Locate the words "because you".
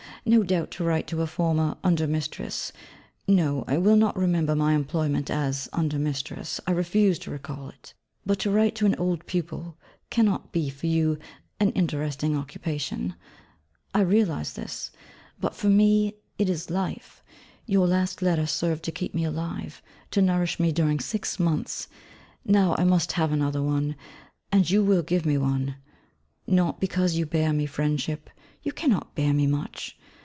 26.79-27.25